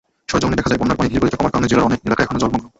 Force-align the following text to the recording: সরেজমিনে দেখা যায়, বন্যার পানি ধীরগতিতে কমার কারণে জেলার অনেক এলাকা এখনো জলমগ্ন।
সরেজমিনে 0.29 0.57
দেখা 0.59 0.69
যায়, 0.71 0.79
বন্যার 0.81 0.97
পানি 0.99 1.09
ধীরগতিতে 1.11 1.37
কমার 1.39 1.53
কারণে 1.53 1.69
জেলার 1.71 1.87
অনেক 1.89 1.99
এলাকা 2.07 2.21
এখনো 2.23 2.39
জলমগ্ন। 2.43 2.65